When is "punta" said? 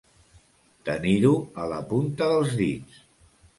1.93-2.33